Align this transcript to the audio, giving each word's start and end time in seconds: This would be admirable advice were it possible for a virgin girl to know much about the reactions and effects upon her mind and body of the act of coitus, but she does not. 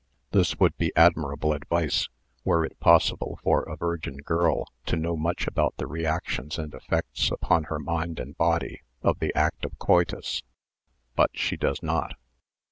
This 0.31 0.59
would 0.59 0.75
be 0.77 0.91
admirable 0.95 1.53
advice 1.53 2.09
were 2.43 2.65
it 2.65 2.79
possible 2.79 3.37
for 3.43 3.61
a 3.61 3.77
virgin 3.77 4.17
girl 4.17 4.65
to 4.87 4.95
know 4.95 5.15
much 5.15 5.45
about 5.45 5.75
the 5.77 5.85
reactions 5.85 6.57
and 6.57 6.73
effects 6.73 7.29
upon 7.29 7.65
her 7.65 7.77
mind 7.77 8.19
and 8.19 8.35
body 8.35 8.81
of 9.03 9.19
the 9.19 9.31
act 9.35 9.63
of 9.63 9.77
coitus, 9.77 10.41
but 11.15 11.29
she 11.35 11.55
does 11.55 11.83
not. 11.83 12.15